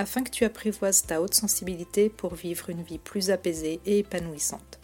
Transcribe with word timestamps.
afin 0.00 0.24
que 0.24 0.30
tu 0.30 0.46
apprivoises 0.46 1.02
ta 1.02 1.20
haute 1.20 1.34
sensibilité 1.34 2.08
pour 2.08 2.34
vivre 2.34 2.70
une 2.70 2.82
vie 2.82 2.98
plus 2.98 3.30
apaisée 3.30 3.80
et 3.84 3.98
épanouissante. 3.98 4.80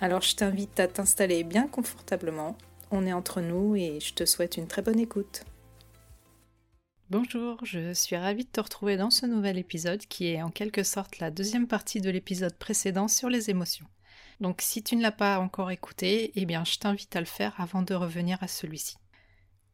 Alors 0.00 0.22
je 0.22 0.34
t'invite 0.34 0.80
à 0.80 0.88
t'installer 0.88 1.44
bien 1.44 1.68
confortablement, 1.68 2.56
on 2.90 3.06
est 3.06 3.12
entre 3.12 3.42
nous 3.42 3.76
et 3.76 4.00
je 4.00 4.14
te 4.14 4.24
souhaite 4.24 4.56
une 4.56 4.66
très 4.66 4.80
bonne 4.80 4.98
écoute. 4.98 5.44
Bonjour, 7.10 7.58
je 7.62 7.92
suis 7.92 8.16
ravie 8.16 8.44
de 8.44 8.50
te 8.50 8.60
retrouver 8.60 8.96
dans 8.96 9.10
ce 9.10 9.26
nouvel 9.26 9.58
épisode 9.58 10.00
qui 10.06 10.28
est 10.28 10.40
en 10.40 10.50
quelque 10.50 10.82
sorte 10.82 11.18
la 11.18 11.30
deuxième 11.30 11.66
partie 11.66 12.00
de 12.00 12.08
l'épisode 12.08 12.56
précédent 12.56 13.08
sur 13.08 13.28
les 13.28 13.50
émotions. 13.50 13.86
Donc 14.40 14.62
si 14.62 14.82
tu 14.82 14.96
ne 14.96 15.02
l'as 15.02 15.12
pas 15.12 15.40
encore 15.40 15.70
écouté, 15.70 16.32
eh 16.36 16.46
bien 16.46 16.64
je 16.64 16.78
t'invite 16.78 17.14
à 17.14 17.20
le 17.20 17.26
faire 17.26 17.52
avant 17.58 17.82
de 17.82 17.92
revenir 17.92 18.38
à 18.42 18.48
celui-ci. 18.48 18.96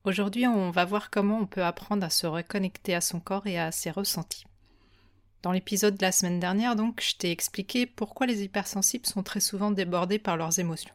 Aujourd'hui, 0.04 0.46
on 0.46 0.70
va 0.70 0.84
voir 0.84 1.10
comment 1.10 1.38
on 1.38 1.46
peut 1.46 1.64
apprendre 1.64 2.04
à 2.04 2.10
se 2.10 2.26
reconnecter 2.26 2.94
à 2.94 3.00
son 3.00 3.20
corps 3.20 3.46
et 3.46 3.58
à 3.58 3.72
ses 3.72 3.90
ressentis. 3.90 4.44
Dans 5.42 5.52
l'épisode 5.52 5.96
de 5.96 6.02
la 6.02 6.10
semaine 6.10 6.40
dernière, 6.40 6.74
donc, 6.74 7.00
je 7.00 7.14
t'ai 7.14 7.30
expliqué 7.30 7.86
pourquoi 7.86 8.26
les 8.26 8.42
hypersensibles 8.42 9.06
sont 9.06 9.22
très 9.22 9.40
souvent 9.40 9.70
débordés 9.70 10.18
par 10.18 10.36
leurs 10.36 10.58
émotions. 10.58 10.94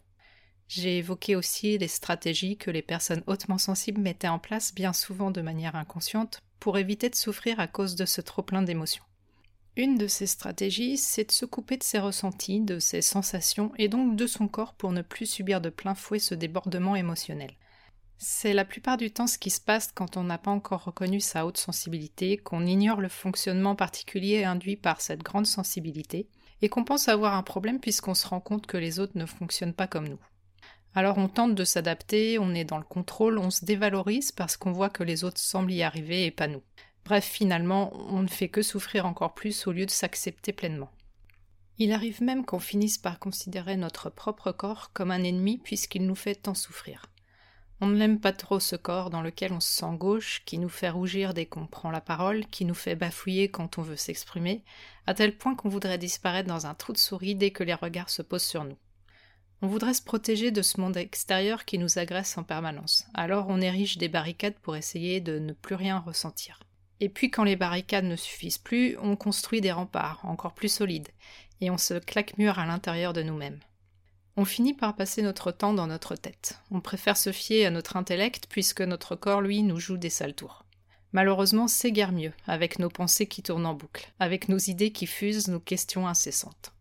J'ai 0.68 0.98
évoqué 0.98 1.36
aussi 1.36 1.78
les 1.78 1.88
stratégies 1.88 2.58
que 2.58 2.72
les 2.72 2.82
personnes 2.82 3.24
hautement 3.28 3.58
sensibles 3.58 4.02
mettaient 4.02 4.28
en 4.28 4.40
place 4.40 4.74
bien 4.74 4.92
souvent 4.92 5.32
de 5.32 5.42
manière 5.42 5.76
inconsciente 5.76 6.42
pour 6.60 6.78
éviter 6.78 7.10
de 7.10 7.16
souffrir 7.16 7.60
à 7.60 7.68
cause 7.68 7.96
de 7.96 8.06
ce 8.06 8.22
trop-plein 8.22 8.64
d'émotions. 8.64 9.04
Une 9.76 9.98
de 9.98 10.08
ces 10.08 10.28
stratégies, 10.28 10.98
c'est 10.98 11.26
de 11.26 11.32
se 11.32 11.46
couper 11.46 11.78
de 11.78 11.84
ses 11.84 12.00
ressentis, 12.00 12.60
de 12.60 12.80
ses 12.80 13.02
sensations 13.02 13.72
et 13.78 13.88
donc 13.88 14.16
de 14.16 14.28
son 14.28 14.48
corps 14.48 14.74
pour 14.74 14.92
ne 14.92 15.02
plus 15.02 15.26
subir 15.26 15.62
de 15.62 15.70
plein 15.70 15.96
fouet 15.96 16.20
ce 16.20 16.36
débordement 16.36 16.96
émotionnel. 16.96 17.52
C'est 18.18 18.54
la 18.54 18.66
plupart 18.66 18.98
du 18.98 19.12
temps 19.12 19.28
ce 19.28 19.38
qui 19.38 19.50
se 19.50 19.60
passe 19.60 19.92
quand 19.94 20.18
on 20.18 20.24
n'a 20.24 20.38
pas 20.38 20.52
encore 20.52 20.86
reconnu 20.86 21.20
sa 21.20 21.46
haute 21.46 21.58
sensibilité, 21.58 22.38
qu'on 22.38 22.66
ignore 22.66 23.02
le 23.02 23.10
fonctionnement 23.10 23.76
particulier 23.76 24.44
induit 24.44 24.78
par 24.78 25.02
cette 25.02 25.24
grande 25.24 25.46
sensibilité, 25.46 26.30
et 26.62 26.70
qu'on 26.70 26.86
pense 26.86 27.10
avoir 27.10 27.34
un 27.34 27.44
problème 27.44 27.80
puisqu'on 27.80 28.14
se 28.16 28.28
rend 28.28 28.40
compte 28.40 28.68
que 28.68 28.78
les 28.78 29.00
autres 29.00 29.18
ne 29.18 29.26
fonctionnent 29.26 29.74
pas 29.74 29.88
comme 29.88 30.08
nous. 30.08 30.20
Alors 30.96 31.18
on 31.18 31.28
tente 31.28 31.56
de 31.56 31.64
s'adapter, 31.64 32.38
on 32.40 32.54
est 32.54 32.66
dans 32.66 32.78
le 32.78 32.84
contrôle, 32.84 33.40
on 33.40 33.50
se 33.50 33.66
dévalorise 33.66 34.32
parce 34.32 34.58
qu'on 34.58 34.72
voit 34.72 34.90
que 34.90 35.04
les 35.04 35.24
autres 35.24 35.42
semblent 35.42 35.74
y 35.74 35.84
arriver 35.84 36.26
et 36.26 36.32
pas 36.32 36.48
nous. 36.48 36.62
Bref, 37.04 37.26
finalement, 37.26 37.92
on 38.10 38.22
ne 38.22 38.28
fait 38.28 38.48
que 38.48 38.62
souffrir 38.62 39.06
encore 39.06 39.34
plus 39.34 39.68
au 39.68 39.72
lieu 39.72 39.86
de 39.86 39.92
s'accepter 39.92 40.54
pleinement. 40.54 40.92
Il 41.80 41.92
arrive 41.92 42.22
même 42.22 42.46
qu'on 42.46 42.60
finisse 42.60 43.00
par 43.00 43.20
considérer 43.20 43.76
notre 43.76 44.10
propre 44.10 44.52
corps 44.52 44.92
comme 44.94 45.12
un 45.12 45.24
ennemi 45.24 45.58
puisqu'il 45.58 46.06
nous 46.06 46.16
fait 46.16 46.36
tant 46.36 46.54
souffrir. 46.54 47.08
On 47.82 47.88
ne 47.88 47.98
l'aime 47.98 48.20
pas 48.20 48.32
trop 48.32 48.60
ce 48.60 48.76
corps 48.76 49.10
dans 49.10 49.22
lequel 49.22 49.52
on 49.52 49.60
se 49.60 49.72
sent 49.72 49.96
gauche, 49.98 50.44
qui 50.46 50.58
nous 50.58 50.70
fait 50.70 50.90
rougir 50.90 51.34
dès 51.34 51.46
qu'on 51.46 51.66
prend 51.66 51.92
la 51.92 52.02
parole, 52.02 52.46
qui 52.46 52.66
nous 52.66 52.74
fait 52.74 52.96
bafouiller 52.96 53.50
quand 53.50 53.78
on 53.78 53.82
veut 53.82 53.98
s'exprimer, 53.98 54.64
à 55.06 55.14
tel 55.14 55.38
point 55.38 55.56
qu'on 55.56 55.70
voudrait 55.70 55.98
disparaître 55.98 56.48
dans 56.48 56.66
un 56.66 56.76
trou 56.76 56.94
de 56.94 56.98
souris 56.98 57.36
dès 57.36 57.52
que 57.52 57.64
les 57.64 57.74
regards 57.74 58.10
se 58.10 58.22
posent 58.22 58.44
sur 58.44 58.64
nous. 58.64 58.78
On 59.62 59.68
voudrait 59.68 59.94
se 59.94 60.02
protéger 60.02 60.52
de 60.52 60.62
ce 60.62 60.80
monde 60.80 60.98
extérieur 60.98 61.66
qui 61.66 61.78
nous 61.78 61.98
agresse 61.98 62.38
en 62.38 62.44
permanence, 62.44 63.06
alors 63.14 63.48
on 63.50 63.62
érige 63.62 63.98
des 63.98 64.10
barricades 64.10 64.60
pour 64.62 64.76
essayer 64.76 65.22
de 65.22 65.40
ne 65.40 65.54
plus 65.54 65.76
rien 65.76 66.00
ressentir. 66.00 66.60
Et 67.00 67.10
puis 67.10 67.32
quand 67.32 67.44
les 67.44 67.56
barricades 67.56 68.06
ne 68.06 68.16
suffisent 68.16 68.58
plus, 68.58 68.98
on 69.02 69.16
construit 69.16 69.62
des 69.62 69.72
remparts 69.72 70.20
encore 70.24 70.54
plus 70.54 70.68
solides, 70.68 71.10
et 71.62 71.70
on 71.70 71.78
se 71.78 71.96
claque 71.96 72.38
mur 72.38 72.60
à 72.60 72.66
l'intérieur 72.66 73.14
de 73.14 73.24
nous-mêmes. 73.24 73.60
On 74.36 74.46
finit 74.46 74.74
par 74.74 74.96
passer 74.96 75.22
notre 75.22 75.52
temps 75.52 75.74
dans 75.74 75.86
notre 75.86 76.16
tête. 76.16 76.60
On 76.72 76.80
préfère 76.80 77.18
se 77.18 77.32
fier 77.32 77.68
à 77.68 77.70
notre 77.70 77.98
intellect 77.98 78.48
puisque 78.50 78.82
notre 78.82 79.16
corps, 79.16 79.42
lui, 79.42 79.62
nous 79.62 79.80
joue 79.80 79.98
des 79.98 80.10
sales 80.10 80.34
tours. 80.34 80.66
Malheureusement, 81.12 81.68
c'est 81.68 81.92
guère 81.92 82.12
mieux, 82.12 82.34
avec 82.48 82.80
nos 82.80 82.90
pensées 82.90 83.28
qui 83.28 83.44
tournent 83.44 83.68
en 83.68 83.76
boucle, 83.76 84.12
avec 84.20 84.50
nos 84.50 84.58
idées 84.58 84.92
qui 84.92 85.06
fusent, 85.06 85.50
nos 85.50 85.60
questions 85.60 86.08
incessantes. 86.08 86.74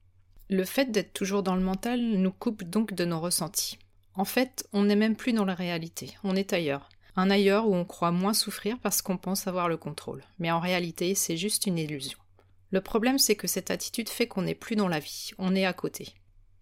Le 0.48 0.64
fait 0.64 0.90
d'être 0.90 1.12
toujours 1.12 1.42
dans 1.42 1.54
le 1.54 1.62
mental 1.62 2.00
nous 2.00 2.32
coupe 2.32 2.64
donc 2.64 2.94
de 2.94 3.04
nos 3.04 3.20
ressentis. 3.20 3.78
En 4.14 4.24
fait, 4.24 4.66
on 4.72 4.84
n'est 4.84 4.96
même 4.96 5.16
plus 5.16 5.34
dans 5.34 5.44
la 5.44 5.54
réalité, 5.54 6.16
on 6.24 6.36
est 6.36 6.54
ailleurs. 6.54 6.88
Un 7.16 7.30
ailleurs 7.30 7.68
où 7.68 7.74
on 7.74 7.84
croit 7.84 8.12
moins 8.12 8.32
souffrir 8.32 8.78
parce 8.78 9.02
qu'on 9.02 9.18
pense 9.18 9.46
avoir 9.46 9.68
le 9.68 9.76
contrôle. 9.76 10.24
Mais 10.38 10.50
en 10.50 10.60
réalité, 10.60 11.14
c'est 11.14 11.36
juste 11.36 11.66
une 11.66 11.78
illusion. 11.78 12.18
Le 12.70 12.80
problème, 12.80 13.18
c'est 13.18 13.36
que 13.36 13.46
cette 13.46 13.70
attitude 13.70 14.08
fait 14.08 14.26
qu'on 14.26 14.42
n'est 14.42 14.54
plus 14.54 14.76
dans 14.76 14.88
la 14.88 14.98
vie, 14.98 15.32
on 15.36 15.54
est 15.54 15.66
à 15.66 15.74
côté. 15.74 16.14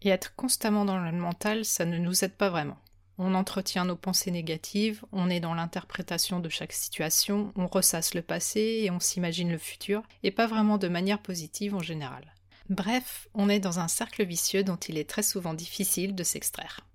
Et 0.02 0.08
être 0.08 0.34
constamment 0.34 0.84
dans 0.84 0.98
le 0.98 1.12
mental, 1.12 1.64
ça 1.64 1.84
ne 1.84 1.98
nous 1.98 2.24
aide 2.24 2.34
pas 2.34 2.50
vraiment. 2.50 2.78
On 3.18 3.34
entretient 3.34 3.84
nos 3.84 3.96
pensées 3.96 4.30
négatives, 4.30 5.04
on 5.12 5.28
est 5.28 5.40
dans 5.40 5.52
l'interprétation 5.52 6.40
de 6.40 6.48
chaque 6.48 6.72
situation, 6.72 7.52
on 7.54 7.66
ressasse 7.66 8.14
le 8.14 8.22
passé 8.22 8.80
et 8.82 8.90
on 8.90 8.98
s'imagine 8.98 9.50
le 9.50 9.58
futur, 9.58 10.02
et 10.22 10.30
pas 10.30 10.46
vraiment 10.46 10.78
de 10.78 10.88
manière 10.88 11.20
positive 11.20 11.74
en 11.74 11.82
général. 11.82 12.34
Bref, 12.70 13.28
on 13.34 13.50
est 13.50 13.60
dans 13.60 13.78
un 13.78 13.88
cercle 13.88 14.24
vicieux 14.24 14.64
dont 14.64 14.76
il 14.76 14.96
est 14.96 15.08
très 15.08 15.22
souvent 15.22 15.52
difficile 15.52 16.14
de 16.14 16.22
s'extraire. 16.22 16.86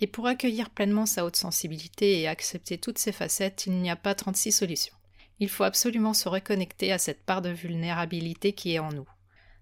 Et 0.00 0.06
pour 0.06 0.28
accueillir 0.28 0.70
pleinement 0.70 1.06
sa 1.06 1.24
haute 1.24 1.34
sensibilité 1.34 2.20
et 2.20 2.28
accepter 2.28 2.78
toutes 2.78 2.98
ses 2.98 3.10
facettes, 3.10 3.64
il 3.66 3.80
n'y 3.80 3.90
a 3.90 3.96
pas 3.96 4.14
36 4.14 4.52
solutions. 4.52 4.94
Il 5.40 5.48
faut 5.48 5.64
absolument 5.64 6.14
se 6.14 6.28
reconnecter 6.28 6.92
à 6.92 6.98
cette 6.98 7.24
part 7.24 7.42
de 7.42 7.50
vulnérabilité 7.50 8.52
qui 8.52 8.74
est 8.74 8.78
en 8.78 8.92
nous. 8.92 9.08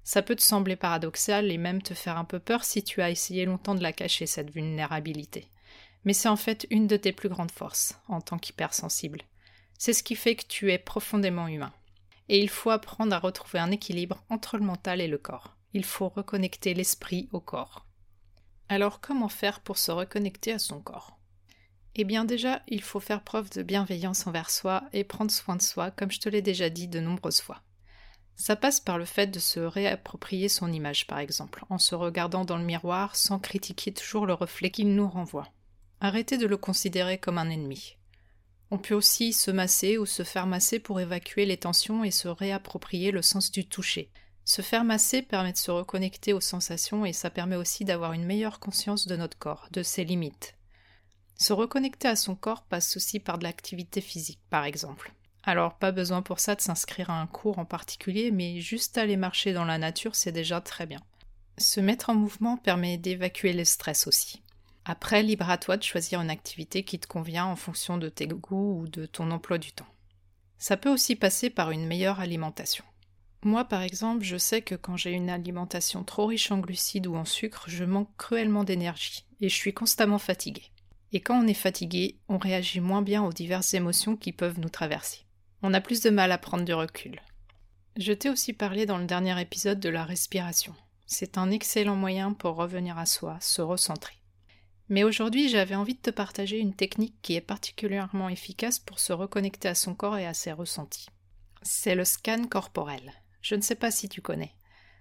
Ça 0.07 0.23
peut 0.23 0.37
te 0.37 0.43
sembler 0.43 0.77
paradoxal 0.77 1.51
et 1.51 1.59
même 1.59 1.83
te 1.83 1.93
faire 1.93 2.17
un 2.17 2.25
peu 2.25 2.39
peur 2.39 2.63
si 2.63 2.85
tu 2.85 3.03
as 3.03 3.11
essayé 3.11 3.45
longtemps 3.45 3.75
de 3.75 3.83
la 3.83 3.93
cacher, 3.93 4.27
cette 4.27 4.53
vulnérabilité. 4.53 5.49
Mais 6.05 6.13
c'est 6.13 6.29
en 6.29 6.37
fait 6.37 6.65
une 6.71 6.87
de 6.87 6.97
tes 6.97 7.11
plus 7.11 7.29
grandes 7.29 7.51
forces, 7.51 7.99
en 8.07 8.21
tant 8.21 8.39
qu'hypersensible. 8.39 9.23
C'est 9.79 9.93
ce 9.93 10.05
qui 10.05 10.15
fait 10.15 10.37
que 10.37 10.47
tu 10.47 10.71
es 10.71 10.79
profondément 10.79 11.49
humain. 11.49 11.73
Et 12.29 12.39
il 12.39 12.49
faut 12.49 12.71
apprendre 12.71 13.13
à 13.17 13.19
retrouver 13.19 13.59
un 13.59 13.73
équilibre 13.73 14.23
entre 14.31 14.59
le 14.59 14.65
mental 14.65 15.01
et 15.01 15.09
le 15.09 15.19
corps. 15.19 15.57
Il 15.73 15.85
faut 15.85 16.09
reconnecter 16.09 16.73
l'esprit 16.73 17.29
au 17.33 17.41
corps. 17.41 17.85
Alors 18.69 19.01
comment 19.01 19.29
faire 19.29 19.59
pour 19.59 19.77
se 19.77 19.91
reconnecter 19.91 20.53
à 20.53 20.61
son 20.61 20.81
corps? 20.81 21.19
Eh 21.97 22.05
bien 22.05 22.25
déjà, 22.25 22.63
il 22.69 22.83
faut 22.83 23.01
faire 23.01 23.25
preuve 23.25 23.51
de 23.51 23.65
bienveillance 23.65 24.25
envers 24.29 24.51
soi 24.51 24.85
et 24.93 25.03
prendre 25.03 25.33
soin 25.33 25.57
de 25.57 25.63
soi, 25.63 25.91
comme 25.91 26.13
je 26.13 26.21
te 26.21 26.29
l'ai 26.29 26.43
déjà 26.43 26.71
dit 26.71 26.87
de 26.87 27.01
nombreuses 27.01 27.41
fois. 27.41 27.61
Ça 28.37 28.55
passe 28.55 28.81
par 28.81 28.99
le 28.99 29.07
fait 29.07 29.29
de 29.29 29.39
se 29.39 29.61
réapproprier 29.61 30.49
son 30.49 30.71
image, 30.73 31.07
par 31.07 31.19
exemple, 31.19 31.65
en 31.71 31.79
se 31.79 31.95
regardant 31.95 32.45
dans 32.45 32.59
le 32.59 32.65
miroir 32.65 33.17
sans 33.17 33.39
critiquer 33.39 33.93
toujours 33.93 34.27
le 34.27 34.35
reflet 34.35 34.71
qu'il 34.71 34.95
nous 34.95 35.09
renvoie. 35.09 35.49
Arrêtez 36.01 36.37
de 36.37 36.47
le 36.47 36.59
considérer 36.59 37.17
comme 37.17 37.39
un 37.39 37.49
ennemi. 37.49 37.97
On 38.71 38.79
peut 38.79 38.95
aussi 38.95 39.33
se 39.33 39.51
masser 39.51 39.97
ou 39.97 40.05
se 40.05 40.23
faire 40.23 40.47
masser 40.47 40.79
pour 40.79 41.01
évacuer 41.01 41.47
les 41.47 41.57
tensions 41.57 42.05
et 42.05 42.11
se 42.11 42.29
réapproprier 42.29 43.11
le 43.11 43.23
sens 43.23 43.51
du 43.51 43.67
toucher. 43.67 44.11
Se 44.45 44.61
faire 44.61 44.85
masser 44.85 45.23
permet 45.23 45.53
de 45.53 45.57
se 45.57 45.71
reconnecter 45.71 46.33
aux 46.33 46.41
sensations 46.41 47.05
et 47.05 47.13
ça 47.13 47.31
permet 47.31 47.57
aussi 47.57 47.85
d'avoir 47.85 48.13
une 48.13 48.27
meilleure 48.27 48.61
conscience 48.61 49.07
de 49.07 49.17
notre 49.17 49.39
corps, 49.39 49.69
de 49.73 49.83
ses 49.83 50.05
limites. 50.05 50.57
Se 51.37 51.53
reconnecter 51.53 52.09
à 52.09 52.17
son 52.17 52.35
corps 52.35 52.65
passe 52.65 52.97
aussi 52.97 53.19
par 53.19 53.39
de 53.39 53.45
l'activité 53.45 54.01
physique, 54.01 54.41
par 54.51 54.65
exemple. 54.65 55.13
Alors 55.49 55.75
pas 55.75 55.93
besoin 55.93 56.23
pour 56.23 56.41
ça 56.41 56.57
de 56.57 56.61
s'inscrire 56.61 57.09
à 57.09 57.21
un 57.21 57.29
cours 57.29 57.61
en 57.61 57.65
particulier, 57.65 58.33
mais 58.33 58.61
juste 58.61 58.99
aller 58.99 59.17
marcher 59.17 59.53
dans 59.53 59.65
la 59.65 59.79
nature, 59.79 60.17
c'est 60.17 60.33
déjà 60.33 60.61
très 60.61 60.87
bien. 60.87 61.01
Se 61.57 61.79
mettre 61.79 62.11
en 62.11 62.17
mouvement 62.17 62.57
permet 62.57 62.99
d'évacuer 62.99 63.53
le 63.53 63.65
stress 63.65 64.09
aussi. 64.09 64.43
Après, 64.85 65.23
libre 65.23 65.49
à 65.49 65.57
toi 65.57 65.77
de 65.77 65.85
choisir 65.85 66.21
une 66.21 66.31
activité 66.31 66.83
qui 66.83 66.99
te 66.99 67.07
convient 67.07 67.47
en 67.47 67.55
fonction 67.55 67.97
de 67.97 68.09
tes 68.09 68.27
goûts 68.27 68.81
ou 68.81 68.89
de 68.89 69.07
ton 69.07 69.31
emploi 69.31 69.59
du 69.59 69.71
temps. 69.71 69.87
Ça 70.59 70.77
peut 70.77 70.91
aussi 70.91 71.15
passer 71.15 71.49
par 71.49 71.71
une 71.71 71.87
meilleure 71.87 72.19
alimentation. 72.19 72.85
Moi, 73.45 73.65
par 73.65 73.83
exemple, 73.83 74.25
je 74.25 74.39
sais 74.39 74.63
que 74.63 74.75
quand 74.75 74.97
j'ai 74.97 75.13
une 75.13 75.31
alimentation 75.31 76.03
trop 76.03 76.27
riche 76.27 76.51
en 76.51 76.59
glucides 76.59 77.07
ou 77.07 77.15
en 77.15 77.25
sucre, 77.25 77.67
je 77.69 77.85
manque 77.85 78.11
cruellement 78.17 78.65
d'énergie 78.65 79.25
et 79.41 79.49
je 79.49 79.55
suis 79.55 79.75
constamment 79.75 80.19
fatiguée. 80.19 80.73
Et 81.13 81.21
quand 81.21 81.41
on 81.41 81.47
est 81.47 81.55
fatigué, 81.55 82.17
on 82.29 82.39
réagit 82.39 82.81
moins 82.81 83.03
bien 83.03 83.23
aux 83.23 83.33
diverses 83.33 83.75
émotions 83.75 84.17
qui 84.17 84.33
peuvent 84.33 84.59
nous 84.59 84.69
traverser 84.69 85.26
on 85.67 85.75
a 85.75 85.81
plus 85.81 86.01
de 86.01 86.11
mal 86.11 86.31
à 86.31 86.39
prendre 86.39 86.65
du 86.65 86.73
recul. 86.73 87.21
Je 87.97 88.13
t'ai 88.13 88.31
aussi 88.31 88.53
parlé 88.53 88.87
dans 88.87 88.99
le 88.99 89.05
dernier 89.05 89.41
épisode 89.41 89.81
de 89.81 89.89
la 89.89 90.05
respiration. 90.05 90.77
C'est 91.07 91.39
un 91.39 91.51
excellent 91.51 91.97
moyen 91.97 92.35
pour 92.35 92.55
revenir 92.55 92.99
à 92.99 93.07
soi, 93.07 93.37
se 93.41 93.63
recentrer. 93.63 94.15
Mais 94.89 95.03
aujourd'hui, 95.03 95.49
j'avais 95.49 95.75
envie 95.75 95.97
de 95.97 96.01
te 96.01 96.11
partager 96.11 96.61
une 96.61 96.77
technique 96.77 97.17
qui 97.21 97.35
est 97.35 97.41
particulièrement 97.41 98.29
efficace 98.29 98.79
pour 98.79 99.01
se 99.01 99.13
reconnecter 99.13 99.67
à 99.67 99.75
son 99.75 99.97
corps 99.97 100.17
et 100.17 100.27
à 100.27 100.35
ses 100.35 100.53
ressentis. 100.53 101.09
C'est 101.63 101.97
le 101.97 102.05
scan 102.05 102.45
corporel. 102.45 103.13
Je 103.43 103.57
ne 103.57 103.61
sais 103.61 103.75
pas 103.75 103.91
si 103.91 104.09
tu 104.09 104.23
connais. 104.23 104.53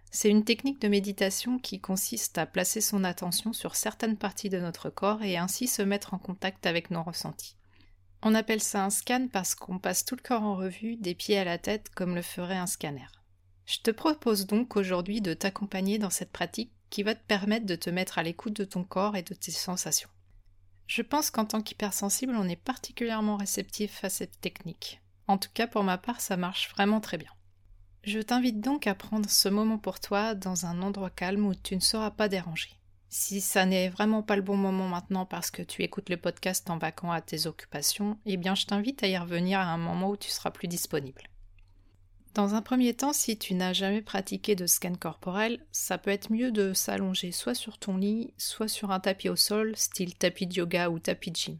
C'est 0.09 0.31
une 0.31 0.45
technique 0.45 0.81
de 0.81 0.87
méditation 0.87 1.59
qui 1.59 1.79
consiste 1.79 2.39
à 2.39 2.47
placer 2.47 2.81
son 2.81 3.03
attention 3.03 3.53
sur 3.53 3.75
certaines 3.75 4.17
parties 4.17 4.49
de 4.49 4.59
notre 4.59 4.89
corps 4.89 5.21
et 5.21 5.37
ainsi 5.37 5.67
se 5.67 5.83
mettre 5.83 6.15
en 6.15 6.17
contact 6.17 6.65
avec 6.65 6.89
nos 6.89 7.03
ressentis. 7.03 7.55
On 8.27 8.33
appelle 8.33 8.59
ça 8.59 8.83
un 8.83 8.89
scan 8.89 9.27
parce 9.31 9.53
qu'on 9.53 9.77
passe 9.77 10.03
tout 10.03 10.15
le 10.15 10.23
corps 10.23 10.41
en 10.41 10.55
revue, 10.55 10.95
des 10.95 11.13
pieds 11.13 11.37
à 11.37 11.43
la 11.43 11.59
tête, 11.59 11.91
comme 11.93 12.15
le 12.15 12.23
ferait 12.23 12.57
un 12.57 12.65
scanner. 12.65 13.05
Je 13.67 13.77
te 13.77 13.91
propose 13.91 14.47
donc 14.47 14.77
aujourd'hui 14.77 15.21
de 15.21 15.35
t'accompagner 15.35 15.99
dans 15.99 16.09
cette 16.09 16.31
pratique 16.31 16.71
qui 16.89 17.03
va 17.03 17.13
te 17.13 17.23
permettre 17.23 17.67
de 17.67 17.75
te 17.75 17.91
mettre 17.91 18.17
à 18.17 18.23
l'écoute 18.23 18.53
de 18.53 18.65
ton 18.65 18.83
corps 18.83 19.15
et 19.15 19.21
de 19.21 19.35
tes 19.35 19.51
sensations. 19.51 20.09
Je 20.87 21.03
pense 21.03 21.29
qu'en 21.29 21.45
tant 21.45 21.61
qu'hypersensible, 21.61 22.33
on 22.35 22.49
est 22.49 22.55
particulièrement 22.55 23.37
réceptif 23.37 24.03
à 24.03 24.09
cette 24.09 24.41
technique. 24.41 25.03
En 25.27 25.37
tout 25.37 25.49
cas, 25.53 25.67
pour 25.67 25.83
ma 25.83 25.99
part, 25.99 26.19
ça 26.19 26.35
marche 26.35 26.71
vraiment 26.71 27.01
très 27.01 27.19
bien. 27.19 27.31
Je 28.01 28.17
t'invite 28.17 28.59
donc 28.59 28.87
à 28.87 28.95
prendre 28.95 29.29
ce 29.29 29.49
moment 29.49 29.77
pour 29.77 29.99
toi 29.99 30.33
dans 30.33 30.65
un 30.65 30.81
endroit 30.81 31.11
calme 31.11 31.45
où 31.45 31.53
tu 31.53 31.75
ne 31.75 31.79
seras 31.79 32.09
pas 32.09 32.27
dérangé. 32.27 32.69
Si 33.17 33.39
ça 33.39 33.65
n'est 33.65 33.87
vraiment 33.87 34.23
pas 34.23 34.35
le 34.35 34.41
bon 34.41 34.57
moment 34.57 34.89
maintenant 34.89 35.25
parce 35.25 35.49
que 35.49 35.61
tu 35.61 35.83
écoutes 35.83 36.09
le 36.09 36.17
podcast 36.17 36.69
en 36.69 36.77
vacances 36.77 37.15
à 37.15 37.21
tes 37.21 37.47
occupations, 37.47 38.17
eh 38.25 38.35
bien 38.35 38.55
je 38.55 38.65
t'invite 38.65 39.01
à 39.03 39.07
y 39.07 39.17
revenir 39.17 39.57
à 39.57 39.67
un 39.67 39.77
moment 39.77 40.09
où 40.09 40.17
tu 40.17 40.29
seras 40.29 40.51
plus 40.51 40.67
disponible. 40.67 41.21
Dans 42.33 42.55
un 42.55 42.61
premier 42.61 42.93
temps, 42.93 43.13
si 43.13 43.37
tu 43.37 43.53
n'as 43.53 43.71
jamais 43.71 44.01
pratiqué 44.01 44.55
de 44.55 44.67
scan 44.67 44.95
corporel, 44.95 45.65
ça 45.71 45.97
peut 45.97 46.11
être 46.11 46.29
mieux 46.29 46.51
de 46.51 46.73
s'allonger 46.73 47.31
soit 47.31 47.55
sur 47.55 47.77
ton 47.77 47.95
lit, 47.95 48.33
soit 48.37 48.67
sur 48.67 48.91
un 48.91 48.99
tapis 48.99 49.29
au 49.29 49.37
sol, 49.37 49.77
style 49.77 50.15
tapis 50.15 50.45
de 50.45 50.55
yoga 50.55 50.89
ou 50.89 50.99
tapis 50.99 51.31
de 51.31 51.37
gym. 51.37 51.57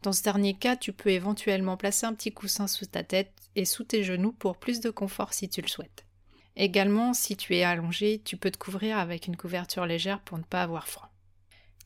Dans 0.00 0.14
ce 0.14 0.22
dernier 0.22 0.54
cas, 0.54 0.74
tu 0.74 0.94
peux 0.94 1.10
éventuellement 1.10 1.76
placer 1.76 2.06
un 2.06 2.14
petit 2.14 2.32
coussin 2.32 2.66
sous 2.66 2.86
ta 2.86 3.04
tête 3.04 3.34
et 3.56 3.66
sous 3.66 3.84
tes 3.84 4.04
genoux 4.04 4.32
pour 4.32 4.56
plus 4.56 4.80
de 4.80 4.88
confort 4.88 5.34
si 5.34 5.50
tu 5.50 5.60
le 5.60 5.68
souhaites. 5.68 6.06
Également, 6.56 7.14
si 7.14 7.36
tu 7.36 7.56
es 7.56 7.64
allongé, 7.64 8.20
tu 8.24 8.36
peux 8.36 8.50
te 8.50 8.58
couvrir 8.58 8.98
avec 8.98 9.26
une 9.26 9.36
couverture 9.36 9.86
légère 9.86 10.20
pour 10.20 10.38
ne 10.38 10.44
pas 10.44 10.62
avoir 10.62 10.86
froid. 10.86 11.10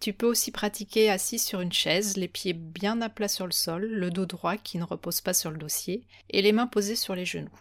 Tu 0.01 0.13
peux 0.13 0.27
aussi 0.27 0.53
pratiquer 0.53 1.11
assis 1.11 1.39
sur 1.39 1.61
une 1.61 1.73
chaise, 1.73 2.17
les 2.17 2.29
pieds 2.29 2.53
bien 2.53 3.01
à 3.01 3.09
plat 3.09 3.29
sur 3.29 3.47
le 3.47 3.53
sol, 3.53 3.85
le 3.85 4.11
dos 4.11 4.27
droit 4.27 4.57
qui 4.57 4.79
ne 4.79 4.85
repose 4.85 5.21
pas 5.21 5.35
sur 5.35 5.51
le 5.51 5.59
dossier, 5.59 6.07
et 6.31 6.43
les 6.43 6.53
mains 6.53 6.69
posées 6.69 6.97
sur 6.97 7.15
les 7.15 7.25
genoux. 7.25 7.59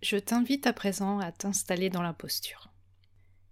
Je 0.00 0.16
t'invite 0.16 0.66
à 0.66 0.72
présent 0.72 1.18
à 1.18 1.32
t'installer 1.32 1.90
dans 1.90 2.02
la 2.02 2.12
posture. 2.12 2.72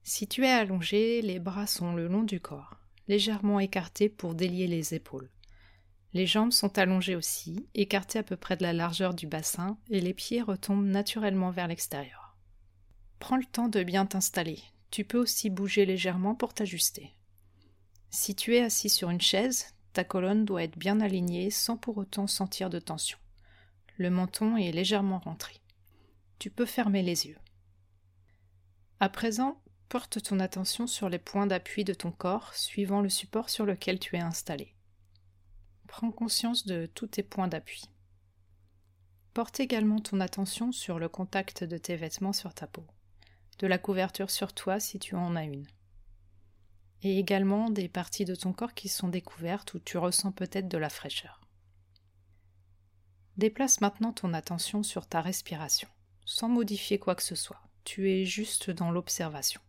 Si 0.03 0.29
tu 0.29 0.45
es 0.45 0.51
allongé, 0.51 1.23
les 1.23 1.39
bras 1.39 1.67
sont 1.67 1.95
le 1.95 2.07
long 2.07 2.23
du 2.23 2.41
corps, 2.41 2.77
légèrement 3.09 3.61
écartés 3.61 4.09
pour 4.09 4.35
délier 4.35 4.67
les 4.67 4.95
épaules. 4.95 5.31
Les 6.13 6.27
jambes 6.27 6.53
sont 6.53 6.79
allongées 6.79 7.17
aussi, 7.17 7.67
écartées 7.75 8.19
à 8.19 8.23
peu 8.23 8.37
près 8.37 8.57
de 8.57 8.63
la 8.63 8.73
largeur 8.73 9.15
du 9.15 9.27
bassin, 9.27 9.79
et 9.91 10.01
les 10.01 10.15
pieds 10.15 10.43
retombent 10.43 10.87
naturellement 10.87 11.51
vers 11.51 11.69
l'extérieur. 11.69 12.37
Prends 13.19 13.37
le 13.37 13.45
temps 13.45 13.69
de 13.69 13.83
bien 13.83 14.07
t'installer. 14.07 14.61
Tu 14.91 15.05
peux 15.05 15.19
aussi 15.19 15.51
bouger 15.51 15.87
légèrement 15.87 16.35
pour 16.35 16.53
t'ajuster. 16.53 17.15
Si 18.11 18.35
tu 18.35 18.57
es 18.57 18.63
assis 18.63 18.91
sur 18.91 19.11
une 19.11 19.21
chaise, 19.21 19.75
ta 19.93 20.03
colonne 20.03 20.45
doit 20.45 20.65
être 20.65 20.79
bien 20.79 21.01
alignée 21.01 21.51
sans 21.51 21.77
pour 21.77 21.99
autant 21.99 22.27
sentir 22.27 22.71
de 22.71 22.81
tension. 22.81 23.19
Le 23.99 24.11
menton 24.11 24.57
est 24.57 24.73
légèrement 24.73 25.21
rentré 25.21 25.61
tu 26.41 26.51
peux 26.51 26.67
fermer 26.67 27.03
les 27.03 27.27
yeux. 27.27 27.39
À 28.99 29.09
présent, 29.09 29.63
porte 29.89 30.23
ton 30.23 30.41
attention 30.41 30.87
sur 30.87 31.09
les 31.09 31.19
points 31.19 31.47
d'appui 31.47 31.85
de 31.85 31.95
ton 31.95 32.11
corps 32.11 32.55
suivant 32.55 33.03
le 33.03 33.11
support 33.11 33.51
sur 33.51 33.67
lequel 33.67 34.01
tu 34.01 34.17
es 34.17 34.21
installé. 34.21 34.75
Prends 35.91 36.13
conscience 36.13 36.67
de 36.67 36.87
tous 36.87 37.09
tes 37.09 37.25
points 37.25 37.49
d'appui. 37.49 37.83
Porte 39.35 39.59
également 39.59 39.99
ton 39.99 40.21
attention 40.21 40.71
sur 40.71 41.01
le 41.01 41.09
contact 41.09 41.65
de 41.65 41.79
tes 41.79 41.97
vêtements 41.97 42.33
sur 42.33 42.55
ta 42.55 42.69
peau, 42.69 42.87
de 43.59 43.67
la 43.67 43.77
couverture 43.77 44.31
sur 44.31 44.53
toi 44.53 44.79
si 44.79 45.01
tu 45.01 45.17
en 45.17 45.35
as 45.35 45.43
une, 45.43 45.67
et 47.03 47.19
également 47.19 47.71
des 47.71 47.89
parties 47.89 48.25
de 48.25 48.37
ton 48.37 48.53
corps 48.53 48.73
qui 48.73 48.89
sont 48.89 49.09
découvertes 49.09 49.75
où 49.75 49.81
tu 49.81 49.99
ressens 49.99 50.31
peut-être 50.31 50.69
de 50.69 50.79
la 50.79 50.91
fraîcheur. 50.91 51.41
Déplace 53.37 53.81
maintenant 53.81 54.13
ton 54.13 54.33
attention 54.33 54.85
sur 54.85 55.09
ta 55.09 55.21
respiration 55.21 55.89
sans 56.25 56.49
modifier 56.49 57.01
quoi 57.01 57.17
que 57.17 57.25
ce 57.25 57.35
soit. 57.35 57.61
Tu 57.83 58.13
es 58.13 58.25
juste 58.25 58.71
dans 58.71 58.93
l'observation. 58.93 59.61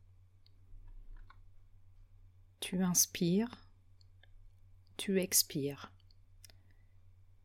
Tu 2.60 2.84
inspires, 2.84 3.58
tu 4.98 5.20
expires. 5.20 5.92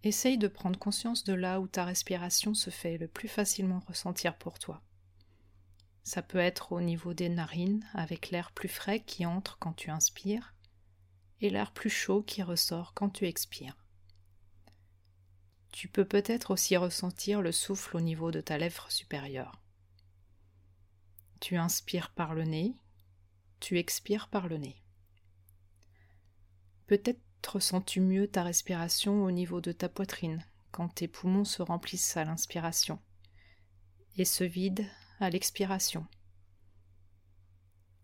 Essaye 0.07 0.39
de 0.39 0.47
prendre 0.47 0.79
conscience 0.79 1.25
de 1.25 1.33
là 1.33 1.59
où 1.59 1.67
ta 1.67 1.85
respiration 1.85 2.55
se 2.55 2.71
fait 2.71 2.97
le 2.97 3.09
plus 3.09 3.27
facilement 3.27 3.81
ressentir 3.89 4.39
pour 4.39 4.61
toi. 4.61 4.81
Ça 6.05 6.23
peut 6.23 6.39
être 6.39 6.71
au 6.71 6.81
niveau 6.81 7.13
des 7.13 7.29
narines, 7.29 7.85
avec 7.93 8.31
l'air 8.31 8.53
plus 8.53 8.69
frais 8.69 9.01
qui 9.01 9.27
entre 9.27 9.59
quand 9.59 9.73
tu 9.73 9.91
inspires, 9.91 10.55
et 11.41 11.51
l'air 11.51 11.73
plus 11.73 11.91
chaud 11.91 12.23
qui 12.23 12.45
ressort 12.45 12.95
quand 12.95 13.11
tu 13.11 13.27
expires. 13.27 13.85
Tu 15.73 15.89
peux 15.89 16.05
peut-être 16.05 16.53
aussi 16.53 16.77
ressentir 16.77 17.43
le 17.43 17.51
souffle 17.51 17.97
au 17.97 18.01
niveau 18.01 18.31
de 18.31 18.41
ta 18.41 18.59
lèvre 18.59 18.89
supérieure. 18.93 19.61
Tu 21.41 21.57
inspires 21.57 22.11
par 22.11 22.33
le 22.33 22.45
nez, 22.45 22.77
tu 23.59 23.77
expires 23.77 24.29
par 24.29 24.47
le 24.47 24.59
nez. 24.59 24.81
Peut-être 26.87 27.26
ressens-tu 27.47 28.01
mieux 28.01 28.29
ta 28.29 28.43
respiration 28.43 29.25
au 29.25 29.31
niveau 29.31 29.61
de 29.61 29.73
ta 29.73 29.89
poitrine, 29.89 30.45
quand 30.71 30.89
tes 30.89 31.09
poumons 31.09 31.45
se 31.45 31.63
remplissent 31.63 32.17
à 32.17 32.25
l'inspiration 32.25 32.99
et 34.17 34.25
se 34.25 34.45
vident 34.45 34.85
à 35.21 35.31
l'expiration? 35.31 36.07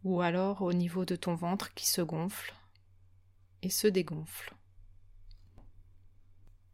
Ou 0.04 0.20
alors 0.20 0.62
au 0.62 0.72
niveau 0.72 1.04
de 1.04 1.16
ton 1.16 1.34
ventre 1.34 1.72
qui 1.74 1.86
se 1.86 2.02
gonfle 2.02 2.54
et 3.62 3.70
se 3.70 3.86
dégonfle. 3.86 4.54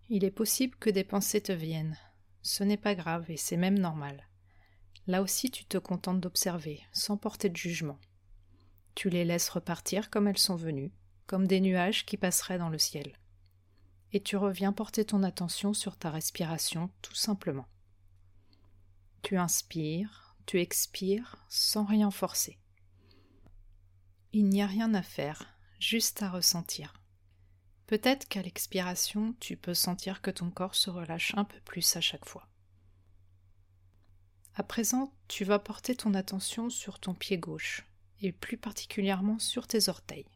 Il 0.08 0.24
est 0.24 0.30
possible 0.30 0.76
que 0.76 0.88
des 0.88 1.04
pensées 1.04 1.42
te 1.42 1.52
viennent. 1.52 1.98
Ce 2.40 2.64
n'est 2.64 2.78
pas 2.78 2.94
grave 2.94 3.30
et 3.30 3.36
c'est 3.36 3.58
même 3.58 3.78
normal. 3.78 4.26
Là 5.06 5.22
aussi 5.22 5.50
tu 5.50 5.64
te 5.66 5.76
contentes 5.76 6.20
d'observer, 6.20 6.80
sans 6.92 7.16
porter 7.16 7.50
de 7.50 7.56
jugement. 7.56 7.98
Tu 8.94 9.10
les 9.10 9.24
laisses 9.24 9.50
repartir 9.50 10.08
comme 10.10 10.28
elles 10.28 10.38
sont 10.38 10.56
venues, 10.56 10.92
comme 11.28 11.46
des 11.46 11.60
nuages 11.60 12.04
qui 12.06 12.16
passeraient 12.16 12.58
dans 12.58 12.70
le 12.70 12.78
ciel. 12.78 13.12
Et 14.12 14.20
tu 14.20 14.36
reviens 14.36 14.72
porter 14.72 15.04
ton 15.04 15.22
attention 15.22 15.74
sur 15.74 15.96
ta 15.96 16.10
respiration 16.10 16.90
tout 17.02 17.14
simplement. 17.14 17.68
Tu 19.22 19.36
inspires, 19.36 20.34
tu 20.46 20.58
expires 20.60 21.36
sans 21.48 21.84
rien 21.84 22.10
forcer. 22.10 22.58
Il 24.32 24.48
n'y 24.48 24.62
a 24.62 24.66
rien 24.66 24.94
à 24.94 25.02
faire, 25.02 25.46
juste 25.78 26.22
à 26.22 26.30
ressentir. 26.30 26.94
Peut-être 27.86 28.26
qu'à 28.28 28.42
l'expiration, 28.42 29.34
tu 29.38 29.58
peux 29.58 29.74
sentir 29.74 30.22
que 30.22 30.30
ton 30.30 30.50
corps 30.50 30.74
se 30.74 30.88
relâche 30.88 31.34
un 31.36 31.44
peu 31.44 31.60
plus 31.60 31.96
à 31.96 32.00
chaque 32.00 32.26
fois. 32.26 32.48
À 34.54 34.62
présent, 34.62 35.12
tu 35.28 35.44
vas 35.44 35.58
porter 35.58 35.94
ton 35.94 36.14
attention 36.14 36.70
sur 36.70 36.98
ton 36.98 37.14
pied 37.14 37.36
gauche, 37.38 37.86
et 38.22 38.32
plus 38.32 38.56
particulièrement 38.56 39.38
sur 39.38 39.66
tes 39.66 39.90
orteils. 39.90 40.26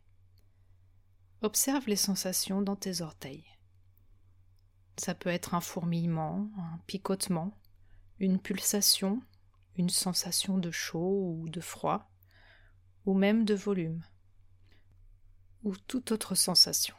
Observe 1.42 1.88
les 1.88 1.96
sensations 1.96 2.62
dans 2.62 2.76
tes 2.76 3.00
orteils. 3.00 3.44
Ça 4.96 5.12
peut 5.12 5.28
être 5.28 5.54
un 5.54 5.61
fourmillement, 5.61 6.49
un 6.56 6.78
picotement, 6.87 7.61
une 8.20 8.38
pulsation, 8.38 9.20
une 9.75 9.90
sensation 9.90 10.56
de 10.56 10.70
chaud 10.70 11.34
ou 11.37 11.49
de 11.49 11.61
froid, 11.61 12.08
ou 13.06 13.14
même 13.14 13.44
de 13.44 13.54
volume, 13.54 14.04
ou 15.64 15.76
toute 15.76 16.12
autre 16.12 16.37
sensation. 16.37 16.94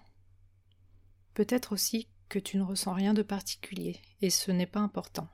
Peut-être 1.36 1.72
aussi 1.72 2.10
que 2.28 2.40
tu 2.40 2.58
ne 2.58 2.64
ressens 2.64 2.92
rien 2.92 3.14
de 3.14 3.24
particulier, 3.24 4.02
et 4.20 4.30
ce 4.30 4.52
n'est 4.52 4.68
pas 4.68 4.82
important. 4.82 5.30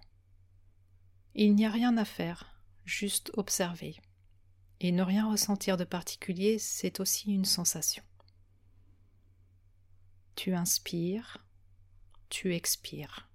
Il 1.34 1.56
n'y 1.56 1.66
a 1.66 1.72
rien 1.72 1.98
à 1.98 2.06
faire, 2.06 2.62
juste 2.86 3.32
observer. 3.38 4.00
Et 4.82 4.92
ne 4.92 5.02
rien 5.02 5.28
ressentir 5.28 5.78
de 5.78 5.84
particulier, 5.84 6.60
c'est 6.60 7.00
aussi 7.00 7.34
une 7.34 7.46
sensation. 7.46 8.04
Tu 10.42 10.54
inspires, 10.54 11.46
tu 12.30 12.56
expires. 12.56 13.28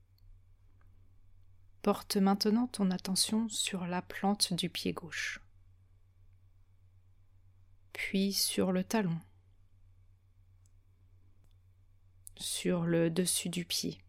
Porte 1.83 2.17
maintenant 2.17 2.67
ton 2.67 2.91
attention 2.91 3.47
sur 3.51 3.87
la 3.87 4.01
plante 4.01 4.55
du 4.55 4.71
pied 4.71 4.95
gauche, 4.95 5.39
puis 7.93 8.33
sur 8.33 8.73
le 8.73 8.85
talon 8.85 9.21
sur 12.37 12.87
le 12.87 13.11
dessus 13.11 13.51
du 13.51 13.67
pied. 13.67 14.03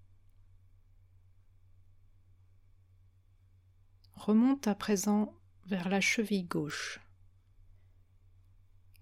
Remonte 4.13 4.69
à 4.69 4.75
présent 4.75 5.37
vers 5.65 5.89
la 5.89 5.99
cheville 5.99 6.45
gauche. 6.45 7.01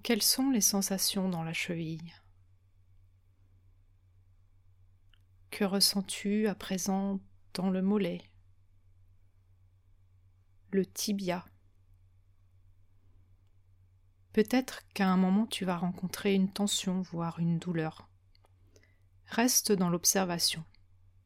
Quelles 0.02 0.24
sont 0.24 0.50
les 0.50 0.62
sensations 0.62 1.30
dans 1.30 1.44
la 1.44 1.54
cheville? 1.54 2.12
Que 5.54 5.66
ressens-tu 5.66 6.48
à 6.48 6.56
présent 6.56 7.20
dans 7.54 7.70
le 7.70 7.84
mollet, 7.84 8.24
le 10.72 10.84
tibia, 10.84 11.46
Peut-être 14.32 14.82
qu'à 14.96 15.08
un 15.08 15.16
moment 15.16 15.46
tu 15.46 15.64
vas 15.64 15.78
rencontrer 15.78 16.34
une 16.34 16.52
tension, 16.52 17.04
voire 17.04 17.38
une 17.38 17.60
douleur. 17.60 18.10
Reste 19.28 19.72
dans 19.72 19.92
l'observation. 19.92 20.64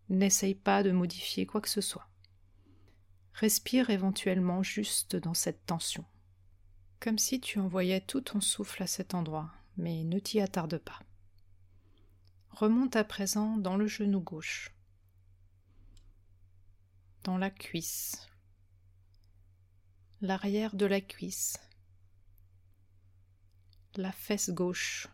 N'essaye 0.09 0.55
pas 0.55 0.83
de 0.83 0.91
modifier 0.91 1.45
quoi 1.45 1.61
que 1.61 1.69
ce 1.69 1.79
soit. 1.79 2.09
Respire 3.31 3.91
éventuellement 3.91 4.61
juste 4.61 5.15
dans 5.15 5.35
cette 5.35 5.65
tension. 5.65 6.03
Comme 6.99 7.17
si 7.17 7.39
tu 7.39 7.59
envoyais 7.59 8.01
tout 8.01 8.19
ton 8.19 8.41
souffle 8.41 8.83
à 8.83 8.87
cet 8.87 9.13
endroit, 9.13 9.53
mais 9.77 10.03
ne 10.03 10.19
t'y 10.19 10.41
attarde 10.41 10.79
pas. 10.79 10.99
Remonte 12.59 12.95
à 12.95 13.03
présent 13.03 13.55
dans 13.57 13.77
le 13.77 13.85
genou 13.85 14.19
gauche, 14.19 14.71
dans 17.23 17.37
la 17.37 17.51
cuisse, 17.51 18.27
l'arrière 20.21 20.75
de 20.75 20.87
la 20.87 20.99
cuisse, 20.99 21.59
la 23.95 24.11
fesse 24.11 24.49
gauche. 24.49 25.07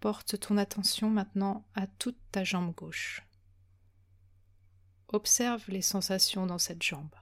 Porte 0.00 0.38
ton 0.40 0.58
attention 0.58 1.08
maintenant 1.08 1.66
à 1.74 1.86
toute 1.86 2.20
ta 2.30 2.44
jambe 2.44 2.74
gauche. 2.74 3.22
Observe 5.08 5.64
les 5.68 5.80
sensations 5.80 6.44
dans 6.44 6.58
cette 6.58 6.82
jambe. 6.82 7.14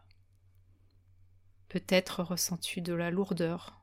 Peut-être 1.68 2.25
ressens-tu 2.25 2.80
de 2.80 2.94
la 2.94 3.12
lourdeur 3.12 3.80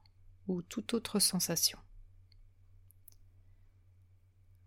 ou 0.50 0.62
toute 0.62 0.94
autre 0.94 1.20
sensation. 1.20 1.80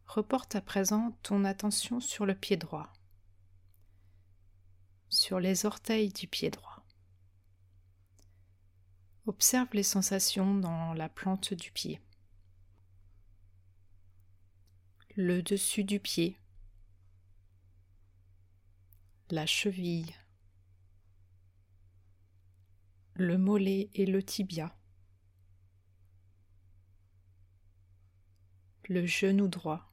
Reporte 0.06 0.56
à 0.56 0.60
présent 0.60 1.12
ton 1.22 1.44
attention 1.44 2.00
sur 2.00 2.26
le 2.26 2.34
pied 2.34 2.56
droit, 2.56 2.92
sur 5.08 5.40
les 5.40 5.64
orteils 5.64 6.12
du 6.12 6.28
pied 6.28 6.50
droit. 6.50 6.84
Observe 9.26 9.68
les 9.72 9.82
sensations 9.82 10.54
dans 10.54 10.92
la 10.94 11.08
plante 11.08 11.54
du 11.54 11.70
pied, 11.70 12.00
le 15.14 15.42
dessus 15.42 15.84
du 15.84 16.00
pied, 16.00 16.38
la 19.30 19.46
cheville, 19.46 20.14
le 23.14 23.38
mollet 23.38 23.90
et 23.94 24.06
le 24.06 24.22
tibia, 24.22 24.76
le 28.88 29.06
genou 29.06 29.48
droit, 29.48 29.91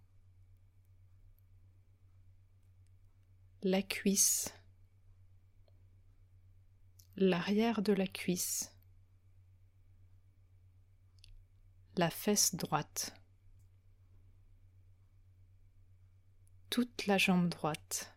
la 3.62 3.82
cuisse, 3.82 4.54
l'arrière 7.18 7.82
de 7.82 7.92
la 7.92 8.08
cuisse, 8.08 8.74
la 11.98 12.10
fesse 12.10 12.56
droite, 12.56 13.14
toute 16.70 17.06
la 17.08 17.18
jambe 17.18 17.50
droite. 17.50 18.16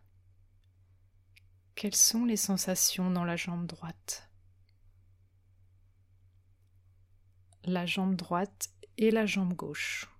Quelles 1.75 1.95
sont 1.95 2.23
les 2.23 2.37
sensations 2.37 3.11
dans 3.11 3.25
la 3.25 3.35
jambe 3.35 3.65
droite? 3.65 4.29
La 7.65 7.85
jambe 7.85 8.15
droite 8.15 8.69
et 8.97 9.11
la 9.11 9.25
jambe 9.25 9.53
gauche. 9.53 10.12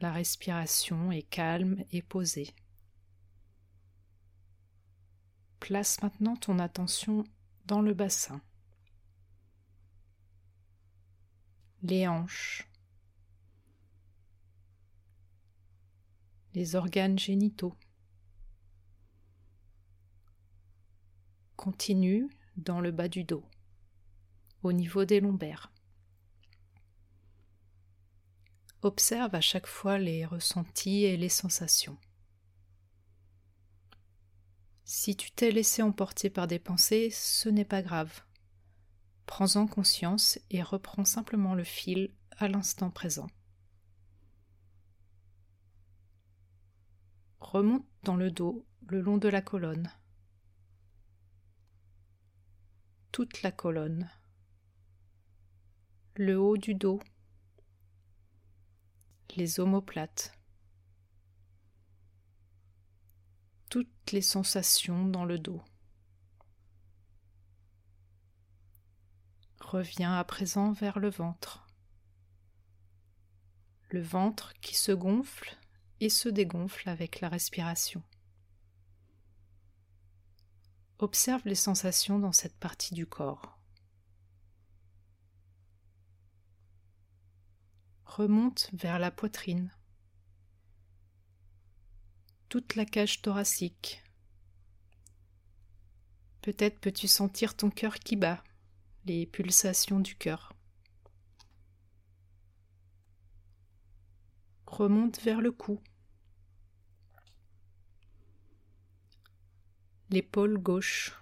La 0.00 0.12
respiration 0.12 1.10
est 1.10 1.22
calme 1.22 1.82
et 1.90 2.02
posée. 2.02 2.54
Place 5.58 6.02
maintenant 6.02 6.36
ton 6.36 6.58
attention 6.58 7.24
dans 7.64 7.80
le 7.80 7.94
bassin, 7.94 8.42
les 11.82 12.06
hanches, 12.06 12.68
les 16.52 16.76
organes 16.76 17.18
génitaux. 17.18 17.74
Continue 21.56 22.28
dans 22.58 22.80
le 22.80 22.90
bas 22.90 23.08
du 23.08 23.24
dos, 23.24 23.44
au 24.62 24.72
niveau 24.72 25.06
des 25.06 25.20
lombaires. 25.20 25.72
Observe 28.86 29.34
à 29.34 29.40
chaque 29.40 29.66
fois 29.66 29.98
les 29.98 30.24
ressentis 30.24 31.02
et 31.02 31.16
les 31.16 31.28
sensations. 31.28 31.98
Si 34.84 35.16
tu 35.16 35.32
t'es 35.32 35.50
laissé 35.50 35.82
emporter 35.82 36.30
par 36.30 36.46
des 36.46 36.60
pensées, 36.60 37.10
ce 37.10 37.48
n'est 37.48 37.64
pas 37.64 37.82
grave. 37.82 38.22
Prends-en 39.26 39.66
conscience 39.66 40.38
et 40.50 40.62
reprends 40.62 41.04
simplement 41.04 41.56
le 41.56 41.64
fil 41.64 42.14
à 42.36 42.46
l'instant 42.46 42.92
présent. 42.92 43.26
Remonte 47.40 47.88
dans 48.04 48.14
le 48.14 48.30
dos, 48.30 48.64
le 48.86 49.00
long 49.00 49.18
de 49.18 49.28
la 49.28 49.42
colonne. 49.42 49.90
Toute 53.10 53.42
la 53.42 53.50
colonne. 53.50 54.08
Le 56.14 56.38
haut 56.38 56.56
du 56.56 56.76
dos 56.76 57.00
les 59.36 59.60
omoplates, 59.60 60.32
toutes 63.68 64.12
les 64.12 64.22
sensations 64.22 65.06
dans 65.06 65.24
le 65.24 65.38
dos. 65.38 65.62
Reviens 69.60 70.14
à 70.14 70.24
présent 70.24 70.72
vers 70.72 70.98
le 70.98 71.10
ventre. 71.10 71.66
Le 73.90 74.00
ventre 74.00 74.52
qui 74.60 74.74
se 74.76 74.92
gonfle 74.92 75.58
et 76.00 76.08
se 76.08 76.28
dégonfle 76.28 76.88
avec 76.88 77.20
la 77.20 77.28
respiration. 77.28 78.02
Observe 80.98 81.42
les 81.44 81.54
sensations 81.54 82.18
dans 82.18 82.32
cette 82.32 82.56
partie 82.56 82.94
du 82.94 83.06
corps. 83.06 83.55
Remonte 88.16 88.70
vers 88.72 88.98
la 88.98 89.10
poitrine, 89.10 89.70
toute 92.48 92.74
la 92.74 92.86
cage 92.86 93.20
thoracique. 93.20 94.02
Peut-être 96.40 96.80
peux-tu 96.80 97.08
sentir 97.08 97.54
ton 97.54 97.68
cœur 97.68 97.98
qui 97.98 98.16
bat, 98.16 98.42
les 99.04 99.26
pulsations 99.26 100.00
du 100.00 100.16
cœur. 100.16 100.54
Remonte 104.66 105.20
vers 105.20 105.42
le 105.42 105.52
cou, 105.52 105.78
l'épaule 110.08 110.56
gauche, 110.56 111.12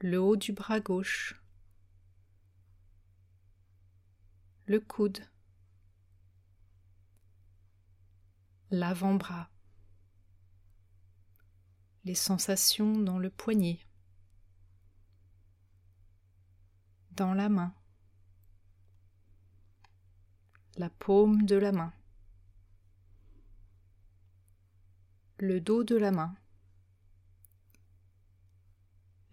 le 0.00 0.18
haut 0.18 0.36
du 0.36 0.52
bras 0.52 0.80
gauche, 0.80 1.41
le 4.66 4.80
coude, 4.80 5.18
l'avant-bras, 8.70 9.50
les 12.04 12.14
sensations 12.14 12.98
dans 12.98 13.18
le 13.18 13.30
poignet, 13.30 13.80
dans 17.12 17.34
la 17.34 17.48
main, 17.48 17.74
la 20.76 20.90
paume 20.90 21.44
de 21.44 21.56
la 21.56 21.72
main, 21.72 21.92
le 25.38 25.60
dos 25.60 25.84
de 25.84 25.96
la 25.96 26.12
main, 26.12 26.34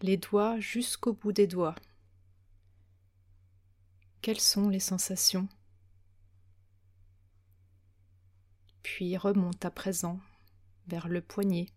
les 0.01 0.17
doigts 0.17 0.59
jusqu'au 0.59 1.13
bout 1.13 1.31
des 1.31 1.47
doigts. 1.47 1.75
Quelles 4.21 4.41
sont 4.41 4.67
les 4.67 4.81
sensations? 4.81 5.47
Puis 8.83 9.15
remonte 9.15 9.63
à 9.63 9.71
présent 9.71 10.19
vers 10.87 11.07
le 11.07 11.21
poignet, 11.21 11.67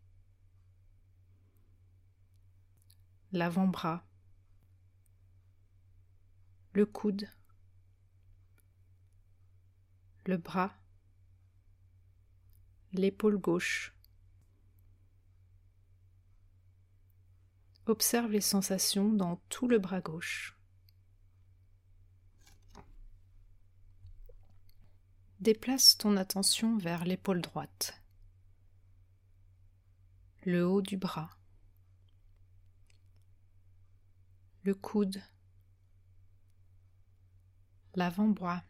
l'avant-bras, 3.30 4.04
le 6.72 6.84
coude, 6.84 7.28
le 10.26 10.37
bras, 10.37 10.75
l'épaule 12.92 13.38
gauche. 13.38 13.94
Observe 17.87 18.32
les 18.32 18.40
sensations 18.40 19.12
dans 19.12 19.37
tout 19.49 19.68
le 19.68 19.78
bras 19.78 20.00
gauche. 20.00 20.58
Déplace 25.42 25.99
ton 25.99 26.16
attention 26.16 26.78
vers 26.78 27.04
l'épaule 27.04 27.42
droite. 27.42 28.02
le 30.44 30.66
haut 30.66 30.82
du 30.82 30.96
bras, 30.96 31.30
le 34.64 34.75
coude, 34.75 35.22
l'avant-bras, 37.94 38.64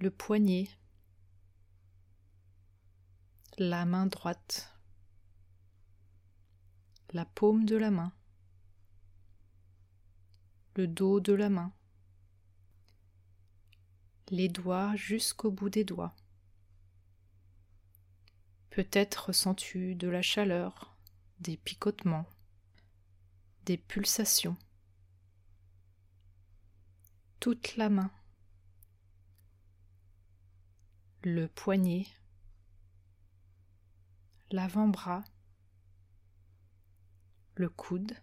le 0.00 0.10
poignet, 0.10 0.68
la 3.58 3.84
main 3.84 4.06
droite, 4.06 4.74
la 7.12 7.24
paume 7.24 7.64
de 7.64 7.76
la 7.76 7.92
main, 7.92 8.12
le 10.74 10.88
dos 10.88 11.20
de 11.20 11.32
la 11.32 11.50
main, 11.50 11.72
les 14.30 14.48
doigts 14.48 14.94
jusqu'au 14.96 15.50
bout 15.50 15.70
des 15.70 15.84
doigts. 15.84 16.14
Peut-être 18.70 19.26
ressens-tu 19.26 19.94
de 19.94 20.08
la 20.08 20.22
chaleur, 20.22 20.96
des 21.40 21.56
picotements, 21.56 22.26
des 23.64 23.76
pulsations. 23.76 24.56
Toute 27.38 27.76
la 27.76 27.88
main, 27.88 28.10
le 31.22 31.46
poignet, 31.46 32.06
l'avant-bras, 34.50 35.24
le 37.54 37.68
coude, 37.68 38.16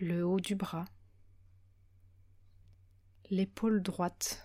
le 0.00 0.26
haut 0.26 0.40
du 0.40 0.54
bras, 0.54 0.86
l'épaule 3.30 3.80
droite, 3.80 4.44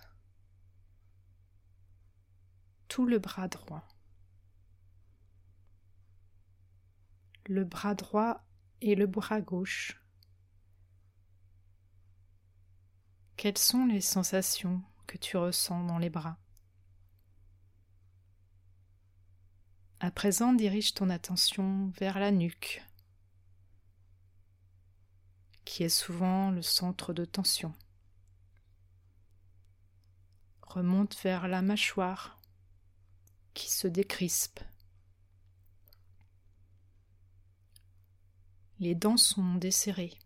tout 2.86 3.04
le 3.04 3.18
bras 3.18 3.48
droit, 3.48 3.86
le 7.46 7.64
bras 7.64 7.96
droit 7.96 8.46
et 8.80 8.94
le 8.94 9.08
bras 9.08 9.40
gauche. 9.40 10.00
Quelles 13.36 13.58
sont 13.58 13.86
les 13.86 14.00
sensations 14.00 14.82
que 15.08 15.18
tu 15.18 15.36
ressens 15.36 15.84
dans 15.84 15.98
les 15.98 16.10
bras? 16.10 16.38
À 19.98 20.12
présent, 20.12 20.52
dirige 20.52 20.94
ton 20.94 21.10
attention 21.10 21.88
vers 21.98 22.20
la 22.20 22.30
nuque, 22.30 22.84
qui 25.64 25.82
est 25.82 25.88
souvent 25.88 26.52
le 26.52 26.62
centre 26.62 27.12
de 27.12 27.24
tension. 27.24 27.74
Remonte 30.66 31.16
vers 31.22 31.48
la 31.48 31.62
mâchoire, 31.62 32.38
qui 33.54 33.70
se 33.70 33.88
décrispe. 33.88 34.60
Les 38.78 38.94
dents 38.94 39.16
sont 39.16 39.54
desserrées. 39.54 40.18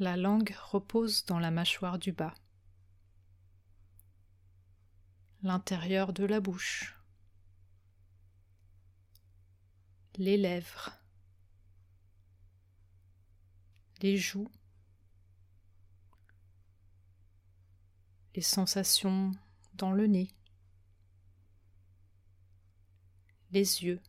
La 0.00 0.16
langue 0.16 0.54
repose 0.70 1.24
dans 1.24 1.38
la 1.38 1.50
mâchoire 1.50 1.98
du 1.98 2.12
bas 2.12 2.34
l'intérieur 5.42 6.12
de 6.12 6.24
la 6.24 6.40
bouche, 6.40 6.96
les 10.16 10.36
lèvres, 10.36 10.90
les 14.02 14.16
joues, 14.16 14.50
les 18.38 18.42
sensations 18.42 19.32
dans 19.74 19.90
le 19.90 20.06
nez, 20.06 20.30
les 23.50 23.82
yeux, 23.82 24.00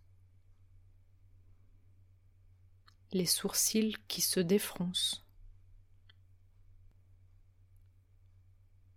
les 3.12 3.26
sourcils 3.26 3.96
qui 4.08 4.22
se 4.22 4.40
défroncent, 4.40 5.26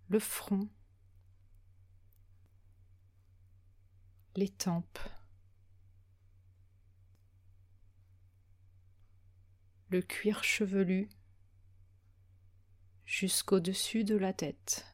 le 0.08 0.18
front, 0.18 0.68
les 4.36 4.50
tempes, 4.50 4.98
le 9.88 10.02
cuir 10.02 10.44
chevelu 10.44 11.08
jusqu'au-dessus 13.06 14.04
de 14.04 14.16
la 14.16 14.34
tête, 14.34 14.91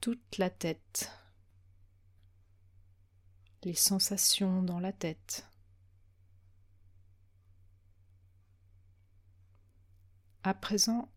toute 0.00 0.38
la 0.38 0.50
tête, 0.50 1.10
les 3.64 3.74
sensations 3.74 4.62
dans 4.62 4.80
la 4.80 4.92
tête. 4.92 5.46
À 10.44 10.54
présent, 10.54 11.12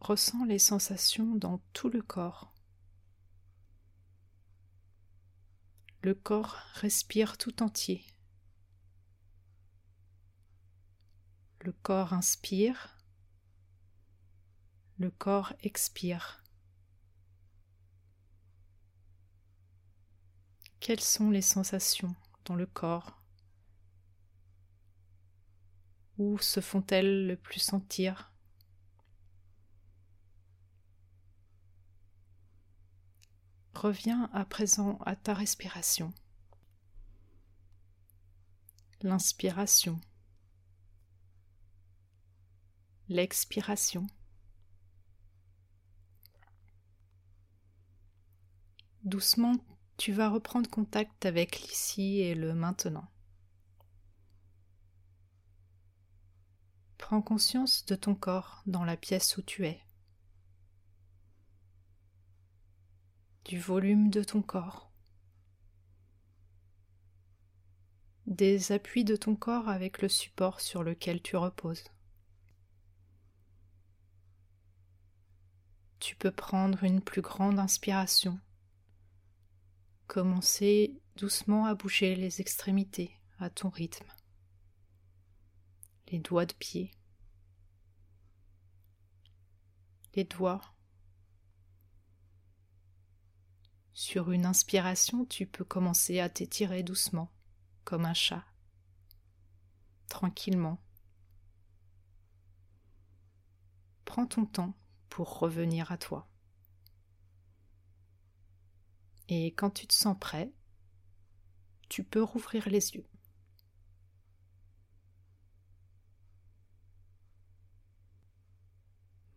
ressens 0.00 0.44
les 0.44 0.58
sensations 0.58 1.34
dans 1.34 1.58
tout 1.72 1.88
le 1.88 2.02
corps. 2.02 2.52
Le 6.02 6.14
corps 6.14 6.58
respire 6.74 7.38
tout 7.38 7.62
entier. 7.62 8.04
Le 11.60 11.72
corps 11.72 12.12
inspire. 12.12 12.98
Le 14.98 15.10
corps 15.10 15.54
expire. 15.60 16.43
Quelles 20.84 21.00
sont 21.00 21.30
les 21.30 21.40
sensations 21.40 22.14
dans 22.44 22.56
le 22.56 22.66
corps? 22.66 23.18
Où 26.18 26.36
se 26.36 26.60
font-elles 26.60 27.26
le 27.26 27.36
plus 27.38 27.58
sentir? 27.58 28.30
Reviens 33.72 34.28
à 34.34 34.44
présent 34.44 34.98
à 35.06 35.16
ta 35.16 35.32
respiration. 35.32 36.12
L'inspiration. 39.00 39.98
L'expiration. 43.08 44.06
Doucement, 49.02 49.56
tu 49.96 50.12
vas 50.12 50.28
reprendre 50.28 50.68
contact 50.68 51.26
avec 51.26 51.60
l'ici 51.60 52.20
et 52.20 52.34
le 52.34 52.54
maintenant. 52.54 53.08
Prends 56.98 57.22
conscience 57.22 57.84
de 57.86 57.94
ton 57.94 58.14
corps 58.14 58.62
dans 58.66 58.84
la 58.84 58.96
pièce 58.96 59.36
où 59.36 59.42
tu 59.42 59.66
es. 59.66 59.84
du 63.44 63.58
volume 63.58 64.08
de 64.08 64.22
ton 64.22 64.40
corps, 64.40 64.90
des 68.26 68.72
appuis 68.72 69.04
de 69.04 69.16
ton 69.16 69.36
corps 69.36 69.68
avec 69.68 70.00
le 70.00 70.08
support 70.08 70.60
sur 70.60 70.82
lequel 70.82 71.20
tu 71.20 71.36
reposes. 71.36 71.84
Tu 76.00 76.16
peux 76.16 76.30
prendre 76.30 76.84
une 76.84 77.02
plus 77.02 77.22
grande 77.22 77.58
inspiration, 77.58 78.38
commencer 80.06 81.00
doucement 81.16 81.66
à 81.66 81.74
bouger 81.74 82.14
les 82.14 82.40
extrémités 82.40 83.18
à 83.38 83.50
ton 83.50 83.68
rythme, 83.68 84.06
les 86.10 86.18
doigts 86.18 86.46
de 86.46 86.54
pied, 86.54 86.90
les 90.14 90.24
doigts 90.24 90.60
Sur 93.96 94.32
une 94.32 94.44
inspiration, 94.44 95.24
tu 95.24 95.46
peux 95.46 95.64
commencer 95.64 96.18
à 96.18 96.28
t'étirer 96.28 96.82
doucement, 96.82 97.30
comme 97.84 98.04
un 98.04 98.12
chat, 98.12 98.44
tranquillement. 100.08 100.82
Prends 104.04 104.26
ton 104.26 104.46
temps 104.46 104.74
pour 105.08 105.38
revenir 105.38 105.92
à 105.92 105.96
toi. 105.96 106.28
Et 109.28 109.52
quand 109.52 109.70
tu 109.70 109.86
te 109.86 109.94
sens 109.94 110.16
prêt, 110.18 110.52
tu 111.88 112.04
peux 112.04 112.22
rouvrir 112.22 112.68
les 112.68 112.94
yeux. 112.94 113.06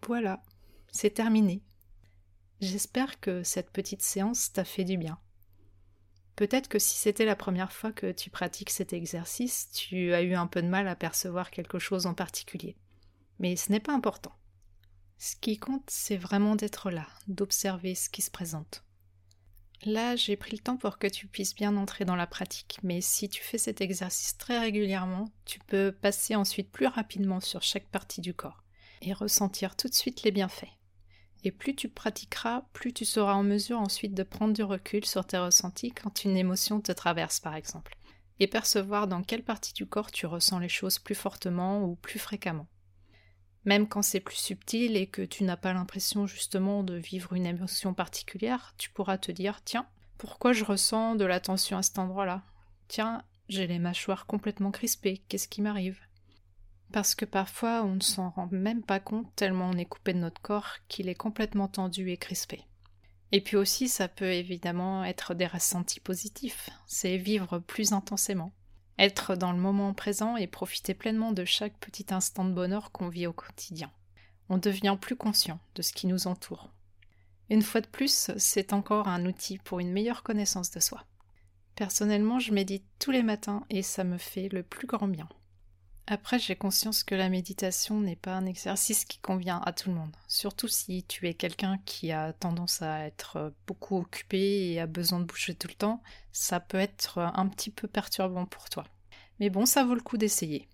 Voilà, 0.06 0.42
c'est 0.92 1.14
terminé. 1.14 1.64
J'espère 2.62 3.20
que 3.20 3.44
cette 3.44 3.72
petite 3.72 4.02
séance 4.02 4.52
t'a 4.54 4.64
fait 4.64 4.86
du 4.86 4.98
bien. 4.98 5.20
Peut-être 6.38 6.68
que 6.68 6.80
si 6.80 6.96
c'était 6.96 7.26
la 7.26 7.36
première 7.36 7.74
fois 7.74 7.92
que 7.92 8.12
tu 8.12 8.30
pratiques 8.30 8.70
cet 8.70 8.94
exercice, 8.94 9.70
tu 9.72 10.14
as 10.14 10.22
eu 10.22 10.34
un 10.34 10.48
peu 10.48 10.62
de 10.62 10.68
mal 10.68 10.88
à 10.88 10.96
percevoir 10.96 11.52
quelque 11.52 11.80
chose 11.80 12.06
en 12.06 12.14
particulier. 12.14 12.78
Mais 13.40 13.56
ce 13.56 13.72
n'est 13.72 13.80
pas 13.80 13.94
important. 13.94 14.34
Ce 15.18 15.36
qui 15.36 15.58
compte, 15.58 15.90
c'est 15.90 16.18
vraiment 16.18 16.56
d'être 16.56 16.90
là, 16.90 17.08
d'observer 17.28 17.96
ce 17.96 18.10
qui 18.10 18.22
se 18.22 18.32
présente. 18.32 18.87
Là, 19.86 20.16
j'ai 20.16 20.36
pris 20.36 20.58
le 20.58 20.62
temps 20.62 20.78
pour 20.78 20.98
que 20.98 21.08
tu 21.08 21.28
puisses 21.28 21.54
bien 21.54 21.78
entrer 21.78 22.04
dans 22.04 22.16
la 22.16 22.28
pratique, 22.28 22.80
mais 22.82 23.00
si 23.00 23.30
tu 23.30 23.44
fais 23.44 23.60
cet 23.60 23.80
exercice 23.80 24.38
très 24.38 24.60
régulièrement, 24.60 25.32
tu 25.46 25.60
peux 25.60 25.92
passer 25.92 26.36
ensuite 26.36 26.72
plus 26.72 26.88
rapidement 26.88 27.40
sur 27.40 27.62
chaque 27.62 27.88
partie 27.88 28.22
du 28.22 28.34
corps 28.34 28.64
et 29.02 29.14
ressentir 29.14 29.76
tout 29.76 29.88
de 29.88 29.94
suite 29.94 30.24
les 30.24 30.32
bienfaits. 30.32 30.74
Et 31.44 31.52
plus 31.52 31.76
tu 31.76 31.90
pratiqueras, 31.90 32.64
plus 32.74 32.92
tu 32.92 33.06
seras 33.06 33.36
en 33.36 33.44
mesure 33.44 33.80
ensuite 33.80 34.16
de 34.16 34.24
prendre 34.24 34.54
du 34.54 34.64
recul 34.64 35.06
sur 35.06 35.26
tes 35.26 35.38
ressentis 35.38 35.92
quand 35.92 36.24
une 36.24 36.36
émotion 36.36 36.82
te 36.82 36.92
traverse 36.92 37.40
par 37.40 37.56
exemple, 37.56 37.96
et 38.40 38.48
percevoir 38.48 39.08
dans 39.08 39.22
quelle 39.22 39.44
partie 39.44 39.74
du 39.74 39.86
corps 39.86 40.12
tu 40.12 40.26
ressens 40.26 40.58
les 40.58 40.70
choses 40.70 40.98
plus 40.98 41.16
fortement 41.16 41.84
ou 41.84 41.96
plus 41.96 42.20
fréquemment. 42.20 42.68
Même 43.68 43.90
quand 43.90 44.02
c'est 44.02 44.22
plus 44.22 44.38
subtil 44.38 44.96
et 44.96 45.08
que 45.08 45.22
tu 45.22 45.44
n'as 45.44 45.58
pas 45.58 45.74
l'impression 45.74 46.26
justement 46.26 46.84
de 46.84 46.96
vivre 46.96 47.34
une 47.34 47.46
émotion 47.46 47.94
particulière, 47.94 48.74
tu 48.78 48.90
pourras 48.90 49.18
te 49.18 49.30
dire 49.30 49.62
tiens, 49.66 49.86
pourquoi 50.18 50.54
je 50.54 50.64
ressens 50.64 51.16
de 51.16 51.26
la 51.26 51.42
tension 51.42 51.78
à 51.78 51.82
cet 51.82 52.00
endroit-là? 52.00 52.44
Tiens, 52.88 53.24
j'ai 53.50 53.68
les 53.68 53.78
mâchoires 53.78 54.26
complètement 54.26 54.72
crispées, 54.72 55.22
qu'est-ce 55.28 55.50
qui 55.50 55.62
m'arrive? 55.62 56.00
Parce 56.94 57.14
que 57.14 57.26
parfois 57.26 57.84
on 57.84 57.96
ne 57.96 58.02
s'en 58.02 58.30
rend 58.30 58.48
même 58.54 58.84
pas 58.84 59.02
compte 59.02 59.36
tellement 59.36 59.70
on 59.70 59.78
est 59.78 59.84
coupé 59.84 60.14
de 60.14 60.20
notre 60.20 60.42
corps 60.42 60.78
qu'il 60.88 61.10
est 61.10 61.16
complètement 61.16 61.68
tendu 61.68 62.10
et 62.10 62.16
crispé. 62.16 62.62
Et 63.34 63.42
puis 63.42 63.58
aussi, 63.58 63.90
ça 63.90 64.08
peut 64.08 64.32
évidemment 64.32 65.04
être 65.04 65.34
des 65.34 65.46
ressentis 65.46 66.00
positifs, 66.00 66.70
c'est 66.86 67.18
vivre 67.18 67.60
plus 67.60 67.92
intensément 67.92 68.54
être 69.00 69.36
dans 69.36 69.52
le 69.52 69.60
moment 69.60 69.94
présent 69.94 70.38
et 70.38 70.48
profiter 70.48 70.94
pleinement 70.94 71.32
de 71.32 71.46
chaque 71.46 71.78
petit 71.78 72.08
instant 72.12 72.46
de 72.46 72.54
bonheur 72.54 72.92
qu'on 72.92 73.10
vit 73.10 73.28
au 73.28 73.34
quotidien. 73.34 73.92
On 74.50 74.58
devient 74.58 74.98
plus 75.00 75.16
conscient 75.16 75.60
de 75.76 75.82
ce 75.82 75.94
qui 75.94 76.08
nous 76.08 76.28
entoure. 76.28 76.70
Une 77.50 77.62
fois 77.62 77.82
de 77.82 77.88
plus, 77.88 78.32
c'est 78.38 78.74
encore 78.74 79.08
un 79.08 79.26
outil 79.26 79.58
pour 79.58 79.80
une 79.80 79.92
meilleure 79.92 80.24
connaissance 80.24 80.72
de 80.72 80.80
soi. 80.80 81.06
Personnellement, 81.76 82.40
je 82.40 82.54
médite 82.54 82.86
tous 83.00 83.12
les 83.12 83.24
matins 83.24 83.64
et 83.70 83.84
ça 83.84 84.04
me 84.04 84.18
fait 84.18 84.50
le 84.50 84.64
plus 84.64 84.88
grand 84.88 85.08
bien. 85.08 85.30
Après, 86.10 86.40
j'ai 86.40 86.56
conscience 86.56 87.04
que 87.04 87.16
la 87.16 87.28
méditation 87.28 88.00
n'est 88.00 88.16
pas 88.16 88.34
un 88.34 88.46
exercice 88.46 89.04
qui 89.04 89.20
convient 89.20 89.62
à 89.66 89.74
tout 89.74 89.90
le 89.90 89.96
monde, 89.96 90.16
surtout 90.30 90.70
si 90.70 91.04
tu 91.04 91.28
es 91.28 91.34
quelqu'un 91.34 91.80
qui 91.84 92.14
a 92.14 92.32
tendance 92.32 92.82
à 92.82 93.06
être 93.06 93.54
beaucoup 93.68 93.98
occupé 93.98 94.72
et 94.72 94.80
a 94.80 94.88
besoin 94.88 95.20
de 95.20 95.26
bouger 95.26 95.54
tout 95.54 95.68
le 95.68 95.74
temps, 95.74 96.02
ça 96.32 96.62
peut 96.62 96.78
être 96.78 97.20
un 97.20 97.48
petit 97.50 97.72
peu 97.72 97.90
perturbant 97.90 98.46
pour 98.46 98.70
toi. 98.70 98.86
Mais 99.42 99.50
bon, 99.50 99.66
ça 99.66 99.84
vaut 99.84 99.96
le 99.96 100.02
coup 100.02 100.16
d'essayer. 100.16 100.70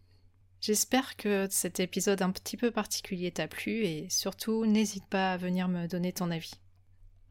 J'espère 0.61 1.17
que 1.17 1.47
cet 1.49 1.79
épisode 1.79 2.21
un 2.21 2.31
petit 2.31 2.55
peu 2.55 2.69
particulier 2.69 3.31
t'a 3.31 3.47
plu 3.47 3.85
et 3.85 4.07
surtout 4.11 4.67
n'hésite 4.67 5.07
pas 5.07 5.33
à 5.33 5.37
venir 5.37 5.67
me 5.67 5.87
donner 5.87 6.13
ton 6.13 6.29
avis. 6.29 6.53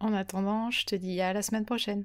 En 0.00 0.12
attendant, 0.12 0.72
je 0.72 0.84
te 0.86 0.96
dis 0.96 1.20
à 1.20 1.32
la 1.32 1.42
semaine 1.42 1.64
prochaine. 1.64 2.04